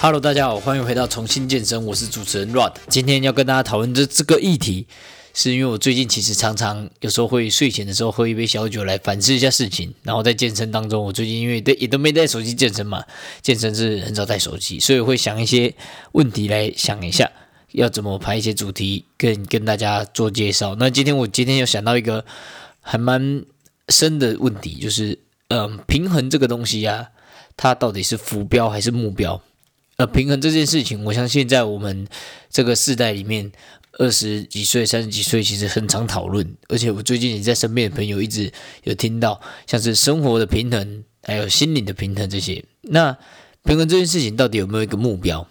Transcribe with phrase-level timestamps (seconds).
[0.00, 2.72] Hello，大家好，欢迎回到重新健身，我是主持人 Rod。
[2.88, 4.86] 今天要跟大家讨论这这个议题，
[5.40, 13.04] 是因为我最近其实常常有时候会睡前的时候喝一杯小酒来反思一下事情，然后在健身当中，我最近因为也都没带手机健身嘛，
[13.40, 15.72] 健身是很少带手机，所以会想一些
[16.10, 17.30] 问题来想一下，
[17.70, 20.74] 要怎么排一些主题跟 跟大家做介绍。
[20.74, 22.24] 那今天我今天又想到一个
[22.80, 23.44] 还蛮
[23.90, 27.10] 深的问题，就是嗯，平衡这个东西啊，
[27.56, 29.40] 它到底是浮标还是目标？
[29.98, 32.06] 呃，平衡这件事情，我相信在我们
[32.50, 33.50] 这个世代里面，
[33.92, 36.56] 二十几岁、三十几岁其实很常讨论。
[36.68, 38.52] 而且我最近也在身边的朋友一直
[38.84, 42.64] 有听到，像是生活的平衡，还有心灵的平衡这些。
[42.82, 43.16] 那
[43.64, 45.46] 平衡这件事情到底有没有一个目标？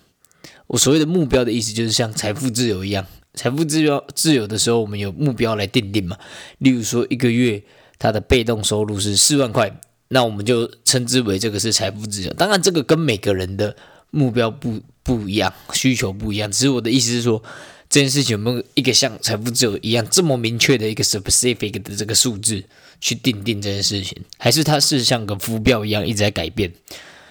[0.68, 6.18] 我所谓的目标的意思，就是像财富自由一样，财富自由自由的时候，我们有目标来定定嘛。
[6.58, 7.63] 例如说，一个月
[7.98, 12.34] 他的被动收入是四万块，那我们就称之为这个是财富自由。
[12.34, 13.76] 当然，这个跟每个人的
[14.12, 16.52] 目标不不一样，需求不一样。
[16.52, 17.41] 只是我的意思是说，
[17.90, 22.63] 这件事情有没有一个像财富自由一样这么明确的一个 specific 的这个数字
[22.99, 26.74] 去定定这件事情，还是它是像个浮标一样一直在改变？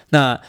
[0.09, 0.39] 那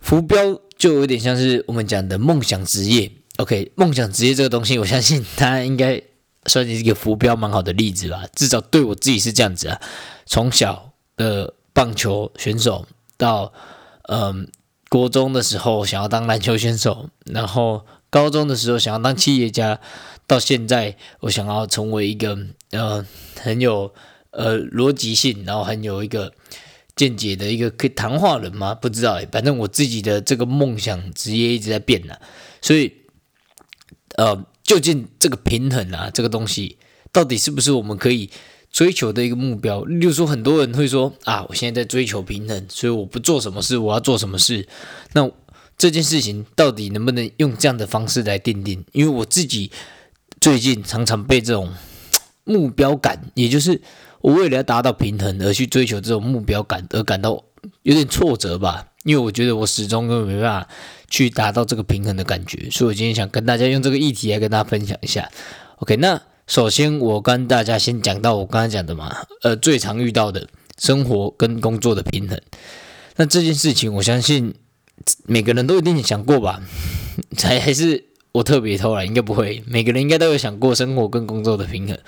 [0.00, 3.10] 浮标就有点像是我们讲的梦想职业。
[3.38, 6.00] OK，梦想职业这个东西，我相信它应该
[6.46, 8.24] 算是一个浮标蛮好的例子吧。
[8.34, 9.80] 至少对我自己是这样子啊。
[10.26, 12.86] 从小的棒球选手
[13.16, 13.52] 到
[14.02, 14.48] 嗯。
[14.90, 19.80] 国中的时候想要当篮球选手，然后高中的时候想要当企业家，
[20.26, 22.38] 到现在我想要成为一个
[22.70, 23.06] 呃
[23.40, 23.92] 很有
[24.30, 26.32] 呃逻辑性，然后很有一个
[26.96, 28.74] 见解的一个可以谈话人吗？
[28.74, 32.14] 不知道反正我自己的这个梦想职业一直在变呢，
[32.60, 32.92] 所以
[34.16, 36.78] 呃，究竟这个平衡啊，这个东西
[37.12, 38.30] 到底是不是我们可以？
[38.70, 44.68] 追求的一个目标，例如说，很多人会说啊，我现在在追求平衡，所以我不做什么事，我要做什么事。
[45.14, 45.28] 那
[45.78, 48.84] 这件事情到底能不能用这样的方式来定定？
[48.92, 49.70] 因为我自己
[50.40, 51.72] 最近常常被这种
[52.44, 53.80] 目标感，也就是
[54.20, 57.42] 我为了要达到平衡而去追求这种目标感，而感到
[57.84, 58.88] 有点挫折吧。
[59.04, 60.68] 因为我觉得我始终都没办法
[61.08, 65.30] 去达到这个平衡的感觉，所以我今天想跟大家用这个议题来跟大家分享一下。
[65.76, 66.20] OK，那。
[66.48, 72.40] 首先，我跟大家先讲到我刚才讲的嘛，呃，最常遇到的生活跟工作的平衡。
[73.16, 74.54] 那这件事情，我相信
[75.26, 76.62] 每个人都一定想过吧？
[77.36, 79.06] 还还是我特别偷懒？
[79.06, 81.98] 应该不会，每个人应该都有想过生活跟工作的平衡，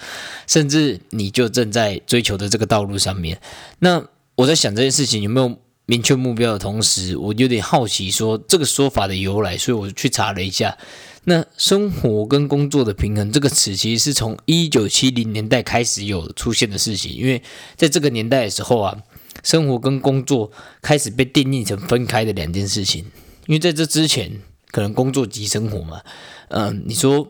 [0.46, 3.40] 甚至你就正在追求的这个道路上面。
[3.80, 4.04] 那
[4.36, 10.78] 我在想这件事情有没有明确目标的同时，我有点好奇说这个说法的由来，所以我去查了一下。
[11.24, 17.12] 那生活跟工作的平衡这个词，其实是从一九七零年代开始有出现的事情。
[17.12, 17.42] 因为
[17.76, 18.96] 在这个年代的时候啊，
[19.42, 20.50] 生活跟工作
[20.82, 23.04] 开始被定义成分开的两件事情。
[23.46, 24.40] 因为在这之前，
[24.70, 26.02] 可能工作即生活嘛。
[26.48, 27.28] 嗯，你说，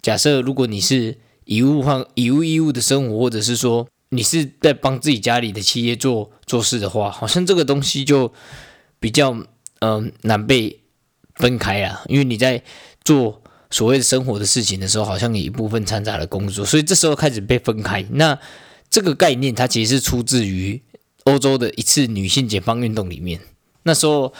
[0.00, 8.32] 假设如果你是以物换以物易物的生活，或者是说你是在帮自己家里的企业做做事的话，好像这个东西就
[8.98, 9.36] 比较
[9.80, 10.80] 嗯难被
[11.36, 12.02] 分开啊。
[12.08, 12.62] 因为你在
[13.04, 18.04] 做所谓的生活的事情的时候，好像有一部分掺杂了工作，所以这时候开始被分开。
[18.10, 18.38] 那
[18.90, 20.82] 这个概念它其实是出自于
[21.24, 23.40] 欧洲的一次女性解放运动里面。
[23.84, 24.32] 那时候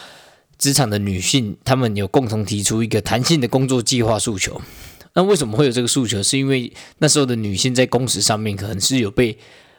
[0.59, 4.60] 职场的女性，她们有共同提出一个弹性的工作计划诉求。
[5.15, 6.22] 那为什么会有这个诉求？
[6.22, 9.37] 是因为那时候的女性在工时上面可能是有被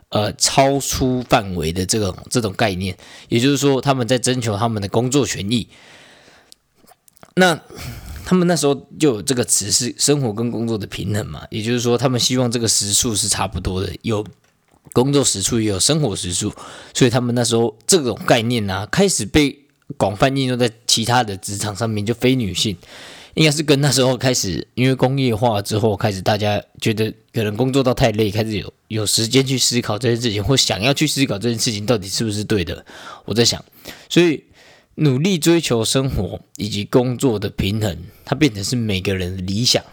[0.09, 2.96] 呃超出范围的这种这种概念，
[3.30, 5.68] 也就是说他们在征求他们的工作权益。
[7.36, 7.59] 那
[8.25, 14.24] 他们那时候就有这个词是生活跟工作的平衡嘛，也就是说，他们希望这个时数是差不多的，有
[14.94, 16.54] 工作时数也有生活时数，
[16.94, 19.58] 所以他们那时候这种概念呢，开始被
[19.98, 22.78] 广泛应用在其他的职场上面，就非女性，
[23.34, 32.86] 应该是跟那时候开始，因为工业化之后，开始大家觉得可能工作到太累，开始有有时间去思考这件事情，或想要去思考这件事情到底是不是对的。
[33.25, 33.63] 我在想，
[34.07, 34.44] 所以。
[34.95, 39.84] 努力追求生活以及工作的平衡，它变成是每个人的理想。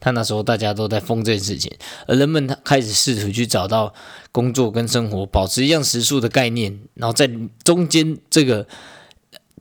[0.00, 1.70] 他那时候大家都在疯这件事情，
[2.06, 3.92] 而人们他开始试图去找到
[4.32, 7.30] 工作跟生活保持一样时速的概念，然后在
[7.62, 8.66] 中间这个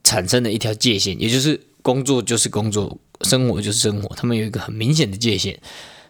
[0.04, 5.60] 产生了一条界限，也就是工作就是工作，生活就是生活，他们有一个很明显的界限。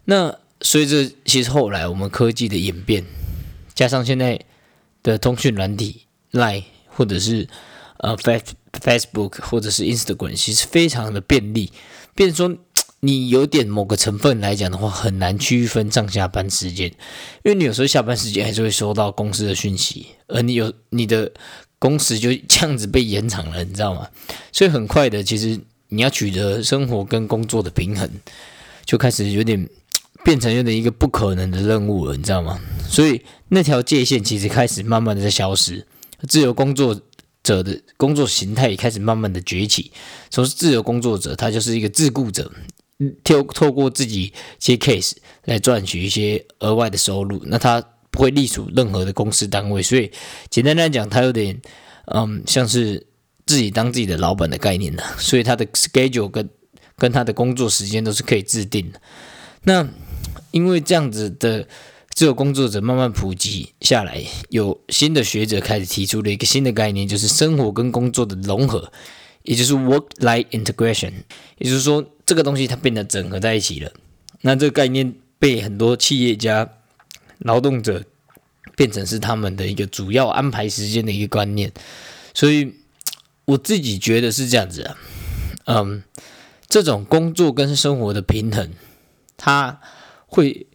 [0.06, 3.04] 那随着其实后来我们科技的演变，
[3.74, 4.40] 加上现在
[5.02, 7.48] 的通讯软体 Line 或者是
[7.98, 11.72] 呃，Face Facebook 或者是 Instagram，其实非常的便利。
[12.16, 12.54] 变说，
[13.02, 16.88] 你有点某个成分来讲的话，很难区分上下班时间，
[17.44, 21.32] 因为你有时候下班时间还是会收到公司的讯息，而你有你的
[21.78, 24.08] 工时就这样子被延长了，你知道吗？
[24.52, 28.10] 所以很快的，其实你要取得生活跟工作的平衡，
[28.86, 29.70] 就开始有点
[30.24, 32.60] 变成有点一个不可能的任务了，你知道吗？
[32.88, 35.86] 所以那条界限其实开始慢慢的在消失，
[36.28, 37.00] 自由工作。
[37.42, 39.92] 者的工作形态也开始慢慢的崛起。
[40.30, 41.34] 从自由工作者？
[41.38, 42.52] 他就是一个自雇者，
[43.24, 45.14] 透透过自己接 case
[45.46, 47.42] 来赚取一些额外的收入。
[47.46, 50.12] 那他不会隶属任何的公司单位，所以
[50.50, 51.62] 简单来讲，他有点
[52.06, 53.08] 嗯，像是
[53.46, 55.04] 自己当自己的老板的概念的。
[55.18, 56.50] 所以他的 schedule 跟
[56.98, 59.02] 跟他的工作时间都是可以制定的。
[59.64, 59.88] 那
[60.52, 61.68] 因为这样子的。
[62.16, 68.92] 自由工作者慢慢普及下来，有新的学者开始提出了一个新的概念，就是生活跟工作的融合，
[69.44, 71.12] 也就是 work-life integration。
[71.58, 73.92] 也就是说，这个东西它变得整合在一起了。
[74.42, 76.70] 那这个概念被很多企业家、
[77.40, 78.04] 劳动者
[78.76, 81.72] 变成是他们的一个主要安排时间的一个观念。
[82.34, 82.74] 所以
[83.46, 84.98] 我自己觉得是这样子啊，
[85.66, 86.04] 嗯，
[86.68, 88.72] 这种工作跟生活的平衡，
[89.38, 89.80] 它
[90.26, 90.66] 会。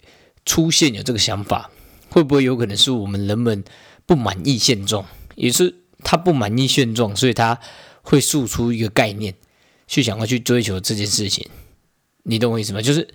[0.46, 1.70] 出现有这个想法，
[2.10, 3.64] 会不会有可能是我们人们
[4.04, 5.06] 不满意现状，
[5.36, 7.58] 也是他不满意现状，所以他
[8.04, 9.34] 会诉出一个概念，
[9.88, 11.48] 去想要去追求这件事情。
[12.22, 12.80] 你懂我意思吗？
[12.80, 13.12] 就是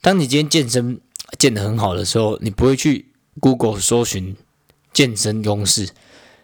[0.00, 1.00] 当你今天健身
[1.38, 4.34] 健得很好的时候，你不会去 Google 搜寻
[4.92, 5.90] 健身公式、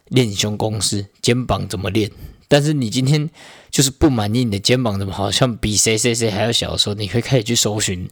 [0.06, 2.12] 练胸公式、肩膀怎么练。
[2.46, 3.28] 但是你今天
[3.70, 8.08] 就是不满意你的肩膀怎么好像比谁谁谁还要小的时候，你会开始去搜寻。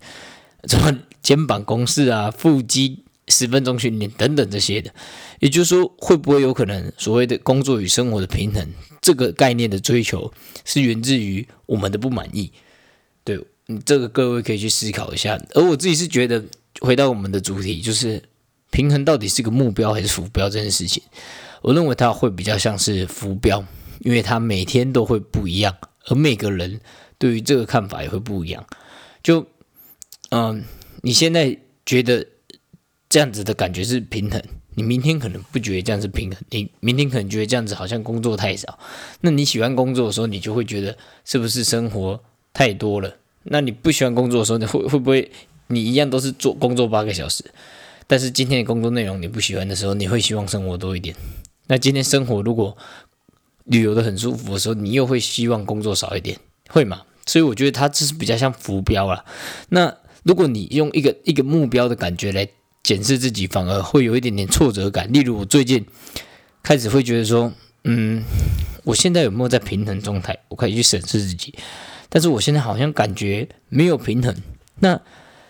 [0.64, 4.92] 什么肩膀公式啊、腹肌十分钟训练等等这些的，
[5.40, 10.32] 也就是说，会不会有可能所谓的工作与生活的平衡这个概念的追求，
[10.64, 12.52] 是源自于我们的不满意？
[13.24, 13.40] 对，
[13.84, 15.40] 这个各位可以去思考一下。
[15.54, 16.44] 而我自己是觉得，
[16.80, 18.22] 回到我们的主题，就是
[18.70, 21.02] 平衡到底是个目标还是浮标这件事情，
[21.62, 23.64] 我认为它会比较像是浮标，
[24.00, 25.76] 因为它每天都会不一样，
[26.06, 26.80] 而每个人
[27.18, 28.64] 对于这个看法也会不一样。
[29.22, 29.46] 就
[30.30, 30.62] 嗯，
[31.02, 32.24] 你现在觉得
[33.08, 34.42] 这样子的感觉是平衡，
[34.74, 38.78] 你明天可能不觉得这样是平衡，你明天可能觉得这样子好像工作太少。
[39.20, 42.20] 那你喜欢工作的时候，你就会觉得是不是生活
[42.52, 43.16] 太多了？
[43.44, 45.30] 那你不喜欢工作的时候，你会会不会
[45.68, 47.44] 你一样都是做工作八个小时，
[48.06, 51.14] 但是今天的工作内容你不喜欢的时候，你会希望生活多一点？
[51.68, 52.76] 那今天生活如果
[53.64, 56.38] 旅游的很舒服的时候，你又会希望工作少一点，
[56.68, 57.02] 会吗？
[57.26, 59.24] 所以我觉得它这是比较像浮标了。
[59.70, 62.48] 那如果你用一个一个目标的感觉来
[62.86, 65.12] 检视自己，反而会有一点点挫折感。
[65.12, 65.84] 例如，我最近
[66.62, 67.52] 开始会觉得说，
[67.82, 68.22] 嗯，
[68.84, 70.38] 我现在有没有在平衡状态？
[70.46, 71.52] 我可以去审视自己。
[72.08, 74.32] 但是我现在好像感觉没有平衡。
[74.78, 75.00] 那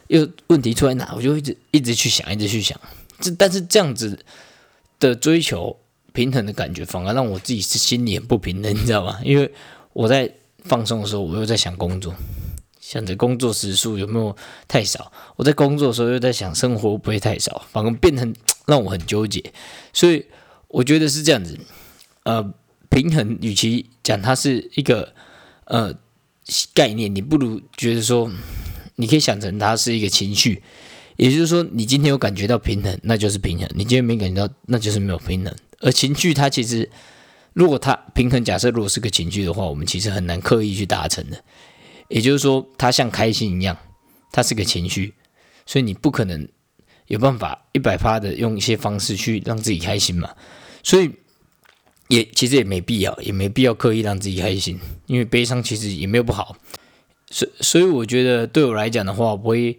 [0.06, 1.12] 又问题出在哪？
[1.14, 2.80] 我就一直一直去想，一直去想。
[3.20, 4.18] 这但是这样子
[4.98, 5.76] 的追求
[6.14, 9.20] 平衡的感觉，反而让我自己是心里很不平衡，你知道吗？
[9.22, 9.52] 因为
[9.92, 10.32] 我在
[10.64, 12.14] 放松的时候，我又在想工作。
[12.88, 14.36] 想着工作时数有没有
[14.68, 15.10] 太少？
[15.34, 18.32] 我在工作的时候又在想生活不会太少，反而变成
[18.64, 19.42] 让我很纠结。
[19.92, 20.24] 所以
[20.68, 21.58] 我觉得是这样子，
[22.22, 22.54] 呃，
[22.88, 25.12] 平衡与其讲它是一个
[25.64, 25.92] 呃
[26.74, 28.30] 概念，你不如觉得说，
[28.94, 30.62] 你可以想成它是一个情绪。
[31.16, 35.52] 也就是说，你今天有感觉到平衡，那就是平衡；你今天没感觉到，那就是没有平衡。
[35.80, 36.88] 而情绪它其实，
[37.52, 41.42] 如果它平衡，假设如果是个情绪的话，我们其实很难刻意去达成的。
[42.08, 43.76] 也就是说，它像开心一样，
[44.32, 45.14] 它是个情绪，
[45.66, 46.48] 所以你不可能
[47.06, 50.30] 有办法一百趴的用一些方式去让自己开心嘛。
[50.82, 51.10] 所以
[52.08, 56.56] 也其实也没必要，也没必要刻意让自己开心，因为悲伤其实也没有不好。
[57.28, 59.76] 所所以我觉得对我来讲的话，我会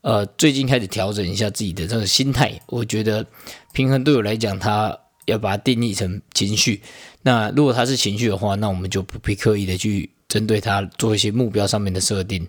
[0.00, 2.58] 呃最近开始调整一下自己的这个心态。
[2.68, 3.26] 我觉得
[3.74, 6.80] 平衡对我来讲，它要把它定义成情绪。
[7.22, 10.10] 那如果它是情绪的话，那我们就不必刻意的去。
[10.28, 12.46] 针对他做一些目标上面的设定，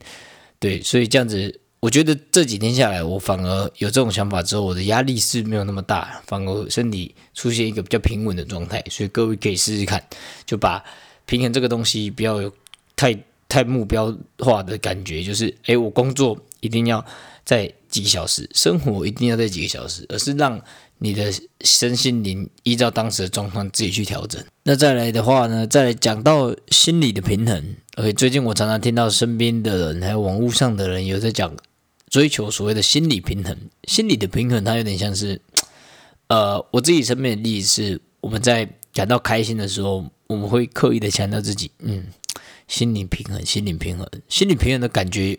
[0.60, 8.84] 对，所以这样子，我觉得这几天下来，我反而有这种想法之后，我的压力是没有那么大，反而身体出现一个比较平稳的状态。
[8.90, 10.04] 所以各位可以试试看，
[10.46, 10.84] 就把
[11.26, 12.52] 平衡这个东西不要有
[12.96, 13.18] 太
[13.48, 17.06] 太目标化的感觉，就是诶，我工作一定要
[17.48, 20.62] 在几个小时，生活一定要在几个小时，而是让。
[21.00, 24.44] 你的身心灵依照当时的状况自己去调整。
[24.64, 27.76] 那再来的话呢，再来讲到心理的平衡。
[27.98, 31.56] OK，最近我常常听到身边的人还有网络上的人有在讲
[32.10, 33.56] 追求所谓的心理平衡。
[33.84, 35.40] 心理的平衡，它有点像是，
[36.30, 42.08] 呃，我自己身边的例子是，我们在感到开心的时候，我们会刻意的强调自己，嗯，
[42.68, 45.38] 心理平衡，心理平衡，心理平衡的感觉，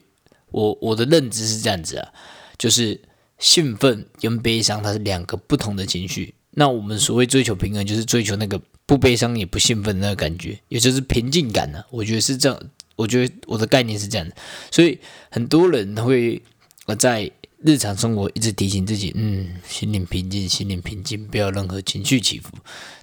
[0.51, 2.09] 我我的认知是这样子啊，
[2.57, 3.01] 就是
[3.39, 6.35] 兴奋跟悲伤它是两个不同的情绪。
[6.53, 11.85] 那我们所谓追求平衡，就是追求那个不悲伤也不兴奋那个感觉，也就是平静感呢。
[11.91, 12.61] 我觉得是这样，
[12.97, 14.35] 我觉得我的概念是这样的。
[14.71, 14.99] 所以
[15.31, 16.43] 很多人会
[16.87, 17.31] 呃在
[17.63, 22.51] 日常生活一直提醒自己，嗯，心灵平静，心灵平静，不要任何情绪起伏。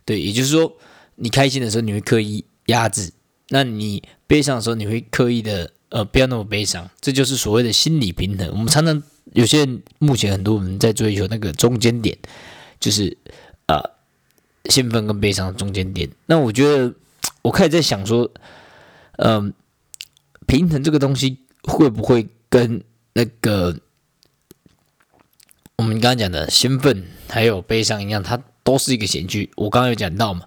[0.04, 0.76] 对，也就是说，
[1.16, 3.14] 你开心的时候你会刻意压制，
[3.50, 8.50] 那你悲伤的时候你会刻意的呃不要那么悲伤，这就是所谓的心理平衡。
[8.52, 9.02] 我们常常
[9.34, 12.18] 有些人目前很多人在追求那个中间点，
[12.80, 13.18] 就是。
[13.68, 13.82] 啊，
[14.70, 16.08] 兴奋跟悲伤的中间点。
[16.28, 16.94] 那我觉得，
[17.42, 18.30] 我开始在想说，
[19.18, 19.52] 嗯，
[20.46, 23.76] 平衡这个东西会不会跟那个
[25.78, 29.50] 我们刚刚讲的兴奋还有悲伤一样，它都是一个情绪。
[29.56, 30.46] 我刚刚有讲到嘛。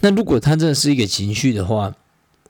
[0.00, 1.94] 那如果它真的是一个情绪的话，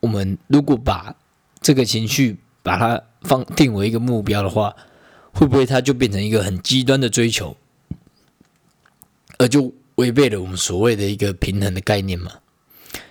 [0.00, 1.14] 我们如果把
[1.60, 4.74] 这个情绪把它放定为一个目标的话，
[5.32, 7.56] 会不会它就变成一个很极端的追求，
[9.38, 9.74] 而就？
[9.98, 12.30] 违背了我们所谓的一个平衡的概念嘛？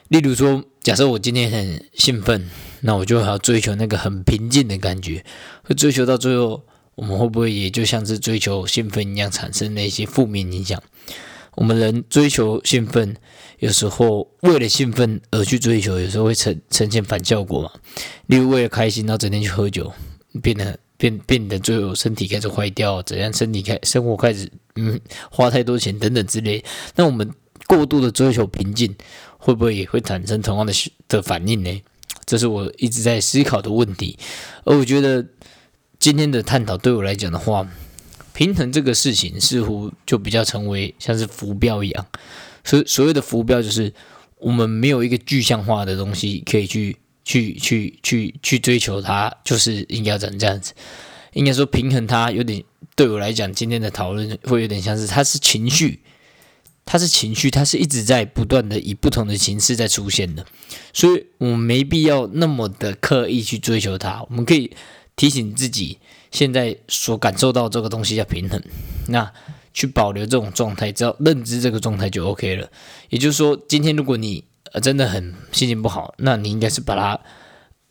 [0.08, 2.50] 例如说，假设我今天很兴奋，
[2.80, 5.25] 那我就要追求那个很平静的感觉，
[5.63, 6.63] 会追求到最后，
[6.96, 10.82] 我们会不会也就像是追求兴奋一样，产生了一些负面影响？
[11.58, 13.16] 我们人追求兴奋，
[13.60, 17.72] 有时候为了兴奋而去追求，有时候会呈呈现反效果嘛？
[18.28, 19.94] 例如为了开心，然后整天去喝酒，
[20.42, 20.80] 变得。
[21.00, 25.00] 变变得最后身体开始坏掉，怎样身体开生活开始嗯
[25.30, 26.66] 花太多钱等等之类。
[26.96, 27.32] 那我们
[27.68, 28.96] 过度的追求平静，
[29.38, 30.74] 会不会也会产生同样的
[31.08, 31.84] 的反应呢？
[32.26, 34.18] 这是我一直在思考的问题。
[34.64, 35.24] 而我觉得
[36.00, 37.70] 今天的探讨对我来讲的话，
[38.38, 42.06] 平衡这个事情似乎就比较成为像是浮标一样。
[42.63, 43.91] 所所谓的浮标，就是
[44.38, 46.96] 我们没有一个具象化的东西可以去。
[47.29, 50.72] 去去去去追求它，就是应该要成这样子。
[51.34, 52.63] 应该说平衡它，有点
[52.96, 56.00] 对我来讲，今天的讨论会有点像是它是情绪，
[56.86, 60.46] 它是情绪，它是一直在不断的以不同的形式在出现的。
[60.94, 64.25] 所以我们没必要那么的刻意去追求它。
[64.29, 64.72] 我们可以
[65.17, 65.98] 提醒自己，
[66.31, 68.62] 现在所感受到这个东西叫平衡，
[69.07, 69.31] 那
[69.74, 72.69] 去保留这种状态，只要认知这个状态就 OK 了。
[73.10, 74.43] 也就是说，今天如果你，
[74.81, 77.19] 真的很心情不好，那你应该是把它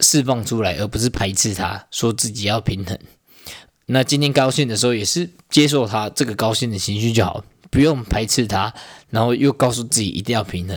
[0.00, 2.98] 释放出来，而不是排斥它，说自己要平衡。
[3.86, 8.74] 那今天高兴的时候，也是接受它这个高兴的情绪就好，不用排斥它，
[9.10, 10.76] 然后又告诉自己一定要平衡，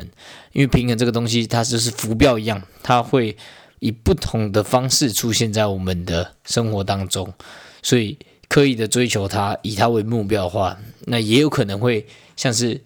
[0.53, 3.35] 因为平衡这个东西，它就是浮标一样，它会
[3.79, 7.33] 以不同的方式出现在我们的生活当中，
[7.81, 8.17] 所以
[8.47, 12.05] 刻意的追求它，以它为目标的话，那也有可能会
[12.35, 12.81] 像是。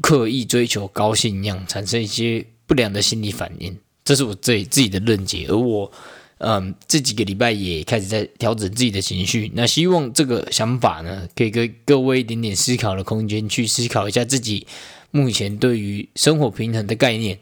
[0.00, 5.46] 刻意追求高兴一样，产生一些不良的心理反应，这是我自自己的论解。
[5.48, 5.90] 而我，
[6.38, 9.50] 嗯，这几个礼拜也开始在调整自己的情绪。
[9.56, 14.68] 那希望这个想法呢，可以给各位一点点思考的空间，去思考一下自己
[15.10, 17.36] 目前对于生活平衡的概念。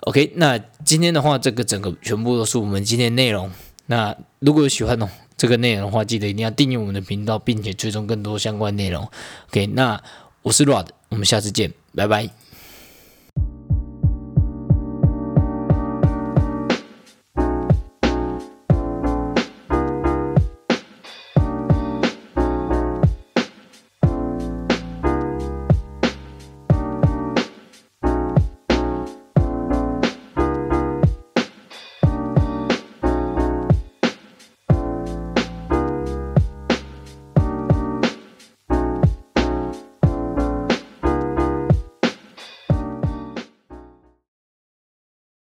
[0.00, 3.50] OK，那今天的话，这个整个全部都是我们今天内容。
[3.86, 9.08] 那如果有喜欢哦这个内容的话，记得一定要订阅我们的频道，并且追踪更多相关内容。
[9.48, 10.00] OK，那
[10.42, 11.72] 我是 Rod，我们下次见。
[11.94, 12.47] 拜拜。